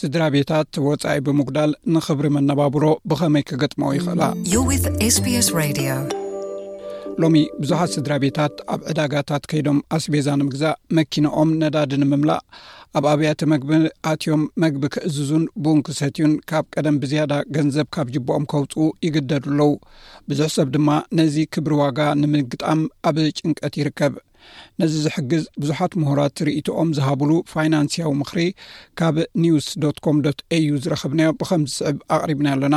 [0.00, 4.64] ስድራ ቤታት ወፃኢ ብምጉዳል ንክብሪ መነባብሮ ብኸመይ ክገጥመው ይኽእላሎሚ
[7.62, 12.40] ብዙሓት ስድራ ቤታት ኣብ ዕዳጋታት ከይዶም ኣስቤዛ ንምግዛእ መኪኖኦም ነዳዲ ንምምላእ
[12.98, 13.70] ኣብ ኣብያተ መግቢ
[14.12, 19.72] ኣትዮም መግቢ ክእዝዙን ብንክሰትዩን ካብ ቀደም ብዝያዳ ገንዘብ ካብ ጅበኦም ከውፅኡ ይግደዱኣለው
[20.30, 20.88] ብዙሕ ሰብ ድማ
[21.20, 22.80] ነዚ ክብሪ ዋጋ ንምግጣም
[23.10, 24.14] ኣብ ጭንቀት ይርከብ
[24.80, 28.40] ነዚ ዝሕግዝ ብዙሓት ምሁራት ርእትኦም ዝሃብሉ ፋይናንስያዊ ምኽሪ
[29.00, 30.18] ካብ ኒውስ ዶ ኮም
[30.58, 32.76] aዩ ዝረኽብናዮ ብኸም ዝስዕብ ኣቕሪብና ኣለና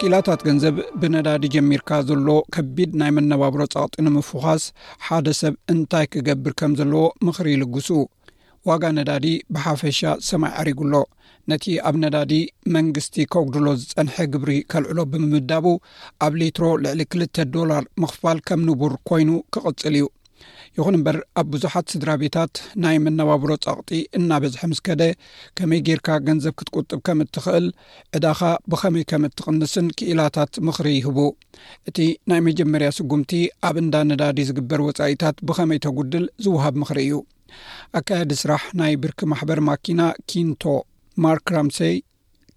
[0.00, 4.64] ኪላታት ገንዘብ ብነዳዲ ጀሚርካ ዘሎ ከቢድ ናይ መነባብሮ ጸቕጢ ንምፉኻስ
[5.06, 7.88] ሓደ ሰብ እንታይ ክገብር ከም ዘለዎ ምኽሪ ይልግሱ
[8.68, 10.94] ዋጋ ነዳዲ ብሓፈሻ ሰማይ ዓሪጉሎ
[11.50, 12.32] ነቲ ኣብ ነዳዲ
[12.74, 15.66] መንግስቲ ከግድሎ ዝፀንሐ ግብሪ ከልዕሎ ብምምዳቡ
[16.26, 20.06] ኣብ ሌትሮ ልዕሊ ክልተ ዶላር ምኽፋል ከም ንቡር ኮይኑ ክቕፅል እዩ
[20.78, 25.02] ይኹን እምበር ኣብ ብዙሓት ስድራ ቤታት ናይ መነባብሮ ጸቕጢ እናበዝሐ ምስ ከደ
[25.60, 27.66] ከመይ ጌርካ ገንዘብ ክትቆጥብ ከም እትኽእል
[28.18, 28.40] ዕዳኻ
[28.72, 31.18] ብኸመይ ከም እትቕንስን ክኢላታት ምኽሪ ይህቡ
[31.90, 31.98] እቲ
[32.32, 33.32] ናይ መጀመርያ ስጉምቲ
[33.70, 37.14] ኣብ እንዳ ነዳዲ ዝግበር ወፃኢታት ብኸመይ ተጉድል ዝውሃብ ምኽሪ እዩ
[37.98, 40.62] ኣካየዲ ስራሕ ናይ ብርኪ ማሕበር ማኪና ኪንቶ
[41.24, 41.96] ማርክ ራምሰይ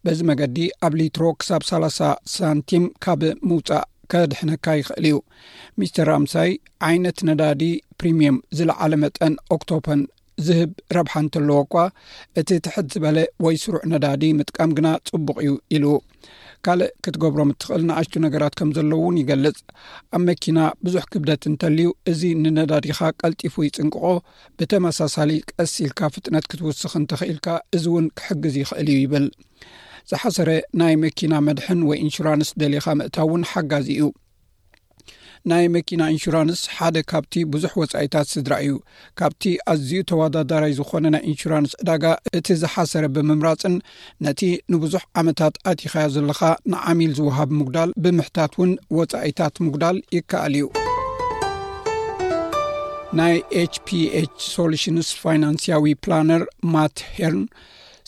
[0.05, 2.01] በዚ መገዲ ኣብ ሊትሮ ክሳብ ሳ0
[2.35, 5.17] ሳንቲም ካብ ምውፃእ ከድሕነካ ይኽእል እዩ
[5.81, 6.51] ሚስተር ራምሳይ
[6.89, 7.63] ዓይነት ነዳዲ
[8.01, 10.03] ፕሪምየም ዝለዓለ መጠን ኦክቶፐን
[10.47, 11.75] ዝህብ ረብሓ እንተለዎ እኳ
[12.41, 15.85] እቲ ትሕት ዝበለ ወይ ስሩዕ ነዳዲ ምጥቃም ግና ፅቡቕ እዩ ኢሉ
[16.67, 19.59] ካልእ ክትገብሮም እትኽእል ንኣሽቱ ነገራት ከም ዘለዉ እውን ይገልጽ
[20.17, 24.05] ኣብ መኪና ብዙሕ ክብደት እንተልዩ እዚ ንነዳዲኻ ቀልጢፉ ይፅንቅቆ
[24.61, 29.27] ብተመሳሳሊ ቀሲኢልካ ፍጥነት ክትውስኽ እንተኽኢልካ እዚ እውን ክሕግዝ ይኽእል እዩ ይብል
[30.13, 30.51] ዝሓሰረ
[30.83, 34.05] ናይ መኪና መድሕን ወይ ኢንሹራንስ ደሊኻ ምእታ እውን ሓጋዚ እዩ
[35.51, 38.71] ናይ መኪና ኢንሹራንስ ሓደ ካብቲ ብዙሕ ወፃኢታት ስድራ እዩ
[39.19, 39.43] ካብቲ
[39.73, 42.05] ኣዝዩ ተወዳዳራይ ዝኾነ ናይ እንሹራንስ ዕዳጋ
[42.39, 43.75] እቲ ዝሓሰረ ብምምራፅን
[44.27, 44.41] ነቲ
[44.75, 46.43] ንብዙሕ ዓመታት ኣቲኻዮ ዘለካ
[46.75, 50.67] ንዓሚል ዝውሃብ ምጉዳል ብምሕታት እውን ወፃኢታት ምጉዳል ይከኣል እዩ
[53.21, 53.37] ናይ
[53.73, 56.43] ች ፒች ሶሉሽንስ ፋይናንስያዊ ፕላነር
[56.75, 57.43] ማትሄርን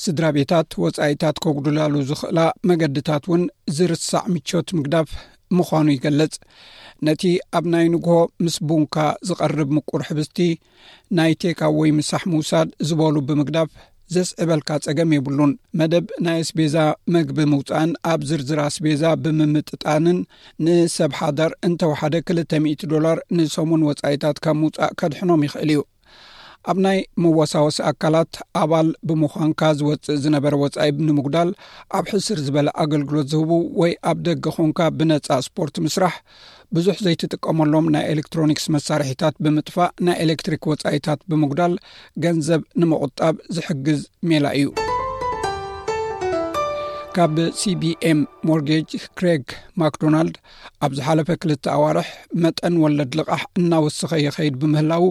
[0.03, 3.45] ስድራ ቤታት ወፃኢታት ከጉድላሉ ዝኽእላ መገድታት እውን
[3.77, 5.09] ዝርሳዕ ምቾት ምግዳፍ
[5.59, 6.35] ምኳኑ ይገለጽ
[7.07, 7.23] ነቲ
[7.57, 8.15] ኣብ ናይ ንጉሆ
[8.45, 8.97] ምስ ቡንካ
[9.29, 10.39] ዝቐርብ ምቁር ሕብስቲ
[11.17, 13.69] ናይ ቴካ ወይ ምሳሕ ምውሳድ ዝበሉ ብምግዳፍ
[14.15, 16.77] ዘስዕበልካ ጸገም የብሉን መደብ ናይ እስቤዛ
[17.15, 20.19] መግቢ ምውፃእን ኣብ ዝርዝራ አስቤዛ ብምምጥጣንን
[20.67, 25.81] ንሰብ ሓዳር እንተወሓደ 2ል00 ዶላር ንሰሙን ወጻኢታት ካብ ምውጻእ ከድሕኖም ይኽእል እዩ
[26.71, 28.33] ኣብ ናይ መወሳወሲ ኣካላት
[28.63, 31.51] ኣባል ብምዃንካ ዝወፅእ ዝነበረ ወፃኢ ንምጉዳል
[31.99, 33.51] ኣብ ሕስር ዝበለ ኣገልግሎት ዝህቡ
[33.83, 36.15] ወይ ኣብ ደገ ኹንካ ብነፃ ስፖርት ምስራሕ
[36.77, 41.75] ብዙሕ ዘይትጥቀመሎም ናይ ኤሌክትሮኒክስ መሳርሒታት ብምጥፋእ ናይ ኤሌክትሪክ ወፃኢታት ብምጉዳል
[42.27, 44.67] ገንዘብ ንምቁጣብ ዝሕግዝ ሜላ እዩ
[47.17, 49.45] ካብ ሲ ቢኤም ሞርጌጅ ክሬግ
[49.81, 50.35] ማክዶናልድ
[50.85, 52.09] ኣብ ዝሓለፈ ክልተ ኣዋርሕ
[52.43, 55.05] መጠን ወለድ ልቓሕ እናወስኸ የኸይድ ብምህላው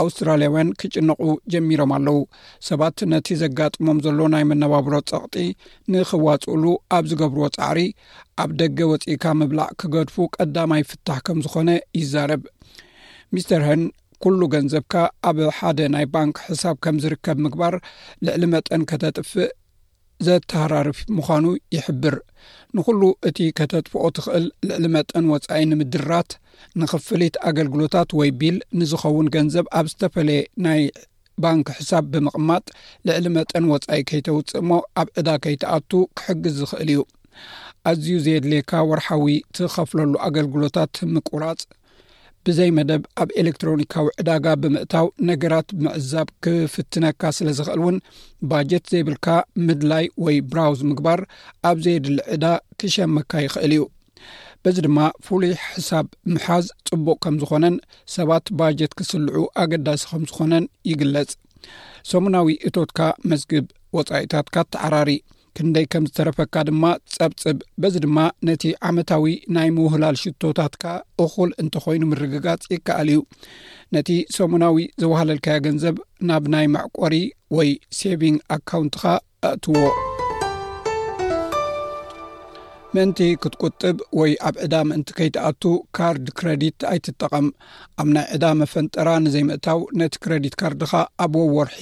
[0.00, 1.20] ኣውስትራልያውያን ክጭነቁ
[1.52, 2.18] ጀሚሮም ኣለው
[2.68, 5.36] ሰባት ነቲ ዘጋጥሞም ዘሎ ናይ መነባብሮ ፀቕጢ
[5.94, 6.64] ንክዋፅኡሉ
[6.98, 7.80] ኣብ ዝገብርዎ ፃዕሪ
[8.44, 11.68] ኣብ ደገ ወፂኢካ ምብላዕ ክገድፉ ቀዳማይ ፍታሕ ከም ዝኾነ
[12.00, 12.44] ይዛረብ
[13.36, 13.84] ሚስተር ህን
[14.24, 14.94] ኩሉ ገንዘብካ
[15.30, 17.74] ኣብ ሓደ ናይ ባንኪ ሕሳብ ከም ዝርከብ ምግባር
[18.28, 19.50] ልዕሊ መጠን ከተጥፍእ
[20.26, 21.44] ዘተሃራርፍ ምዃኑ
[21.74, 22.16] ይሕብር
[22.76, 26.30] ንኩሉ እቲ ከተጥፍኦ ትኽእል ልዕሊ መጠን ወጻኢ ንምድራት
[26.80, 30.82] ንኽፍሊት ኣገልግሎታት ወይ ቢል ንዝኸውን ገንዘብ ኣብ ዝተፈለየ ናይ
[31.44, 32.64] ባንኪ ሕሳብ ብምቕማጥ
[33.08, 37.02] ልዕሊ መጠን ወጻኢ ከይተውፅእ ሞ ኣብ ዕዳ ከይተኣቱ ክሕግዝ ዝኽእል እዩ
[37.90, 41.60] ኣዝዩ ዘየድሌካ ወርሓዊ ትኸፍለሉ ኣገልግሎታት ምቁራፅ
[42.46, 47.96] ብዘይ መደብ ኣብ ኤሌክትሮኒካዊ ዕዳጋ ብምእታው ነገራት ብምዕዛብ ክፍትነካ ስለ ዝክእል እውን
[48.50, 49.26] ባጀት ዘይብልካ
[49.66, 51.20] ምድላይ ወይ ብራውዝ ምግባር
[51.70, 52.44] ኣብ ዘይድሊ ዕዳ
[52.82, 53.82] ክሸመካ ይክእል እዩ
[54.64, 57.76] በዚ ድማ ፍሉይ ሕሳብ ምሓዝ ፅቡቅ ከም ዝኾነን
[58.14, 61.30] ሰባት ባጀት ክስልዑ ኣገዳሲ ከም ዝኮነን ይግለጽ
[62.12, 62.98] ሰሙናዊ እቶትካ
[63.32, 63.66] መስግብ
[63.98, 65.12] ወፃኢታትካ እተዓራሪ
[65.58, 68.18] ክንደይ ከም ዝተረፈካ ድማ ትፀብፅብ በዚ ድማ
[68.48, 69.24] ነቲ ዓመታዊ
[69.56, 70.84] ናይ ምውህላል ሽቶታትካ
[71.24, 73.20] እኹል እንተኮይኑ ምርግጋፅ ይከኣል እዩ
[73.96, 75.98] ነቲ ሰሙናዊ ዘወሃለልካያ ገንዘብ
[76.30, 77.16] ናብ ናይ ማዕቆሪ
[77.58, 79.02] ወይ ሰቪንግ ኣካውንትካ
[79.50, 79.76] ኣእትዎ
[82.94, 85.62] ምእንቲ ክትቁጥብ ወይ ኣብ ዕዳ ምእንቲ ከይትኣቱ
[85.96, 87.46] ካርድ ክረዲት ኣይትጠቐም
[88.02, 90.92] ኣብ ናይ ዕዳ መፈንጠራ ንዘይምእታው ነቲ ክረዲት ካርድካ
[91.26, 91.78] ኣብዎ ወርሒ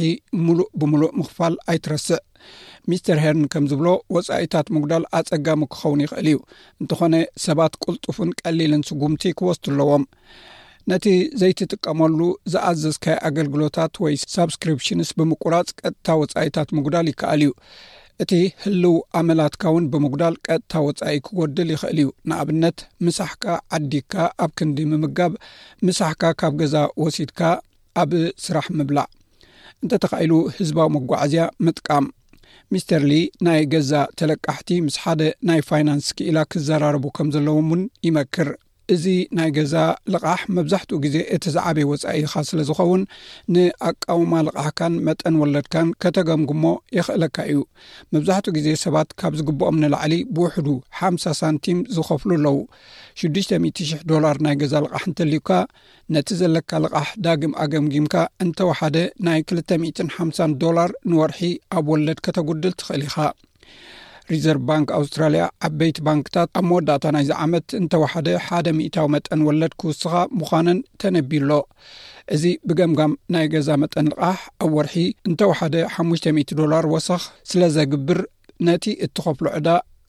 [0.46, 2.18] ሙሉእ ብምሉእ ምኽፋል ኣይትረስዕ
[2.90, 6.36] ሚስተር ሄርን ከምዝብሎ ወፃኢታት ምጉዳል ኣፀጋሙ ክኸውን ይኽእል እዩ
[6.82, 7.14] እንተኾነ
[7.46, 10.04] ሰባት ቅልጡፉን ቀሊልን ስጉምቲ ክወስቱ ኣለዎም
[10.90, 11.06] ነቲ
[11.40, 12.20] ዘይትጥቀመሉ
[12.52, 17.50] ዝኣዘዝካይ ኣገልግሎታት ወይ ሳብስክሪፕሽንስ ብምቁራፅ ቀጥታ ወፃኢታት ምጉዳል ይከኣል እዩ
[18.22, 18.32] እቲ
[18.62, 23.44] ህልው ኣመላትካ እውን ብምጉዳል ቀጥታ ወጻኢ ክጎድል ይኽእል እዩ ንኣብነት ምሳሕካ
[23.76, 24.14] ዓዲድካ
[24.44, 25.34] ኣብ ክንዲ ምምጋብ
[25.88, 27.40] ምሳሕካ ካብ ገዛ ወሲድካ
[28.02, 28.10] ኣብ
[28.46, 29.06] ስራሕ ምብላዕ
[29.82, 32.06] እንተተኻኢሉ ህዝባዊ መጓዓዝያ ምጥቃም
[32.72, 33.14] ሚስተር ሊ
[33.46, 33.90] ናይ ገዛ
[34.20, 38.50] ተለቃሕቲ ምስ ሓደ ናይ ፋይናንስ ክኢላ ክዘራርቡ ከም ዘለዎም ውን ይመክር
[38.94, 39.04] እዚ
[39.38, 39.72] ናይ ገዛ
[40.12, 43.02] ልቓሕ መብዛሕትኡ ግዜ እቲ ዝዓበይ ወጻኢ ኢኻ ስለ ዝኸውን
[43.54, 46.64] ንኣቃወማ ልቓሕካን መጠን ወለድካን ከተገምግሞ
[46.96, 47.58] የኽእለካ እዩ
[48.16, 50.68] መብዛሕትኡ ግዜ ሰባት ካብ ዝግብኦም ንላዕሊ ብውሕዱ
[51.00, 52.56] ሓ0 ሳንቲም ዝኸፍሉ ኣለዉ
[53.24, 55.50] 600000 ዶላር ናይ ገዛ ልቓሕ እንተልዩካ
[56.16, 58.14] ነቲ ዘለካ ልቓሕ ዳግም ኣገምጊምካ
[58.46, 58.96] እንተወሓደ
[59.28, 61.40] ናይ 250 ዶላር ንወርሒ
[61.76, 63.16] ኣብ ወለድ ከተጉድል ትኽእል ኢኻ
[64.32, 70.12] ሪዘርቭ ባንክ ኣውስትራልያ ዓበይቲ ባንክታት ኣብ መወዳእታ ናይዚ ዓመት እንተወሓደ 1ደ 00ታዊ መጠን ወለድ ክውስኻ
[70.40, 71.52] ምዃንን ተነቢዩሎ
[72.34, 74.96] እዚ ብገምጋም ናይ ገዛ መጠን ልቓሕ ኣብ ወርሒ
[75.30, 78.20] እንተወሓደ 5ሽ000 ዶላር ወሰኽ ስለ ዘግብር
[78.68, 79.68] ነቲ እትኸፍሎ ዕዳ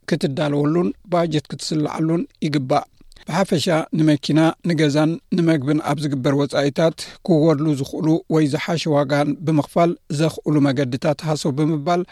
[0.09, 2.85] ክትዳለወሉን ባጀት ክትስልዐሉን ይግባእ
[3.29, 3.65] ብሓፈሻ
[3.97, 4.39] ንመኪና
[4.69, 6.95] ንገዛን ንመግብን ኣብ ዝግበር ወጻኢታት
[7.27, 9.91] ክወድሉ ዝኽእሉ ወይ ዝሓሸ ዋጋን ብምኽፋል
[10.21, 12.03] ዘኽእሉ መገድታት ሃስቡ ብምባል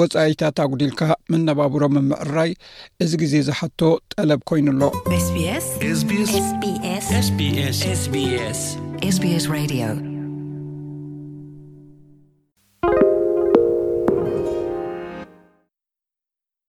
[0.00, 1.02] ወጻኢታት ኣጕዲልካ
[1.32, 2.52] ምነባብሮ ምምዕርራይ
[3.06, 3.82] እዚ ግዜ ዝሓቶ
[4.14, 4.70] ጠለብ ኮይኑ
[9.50, 10.09] ኣሎs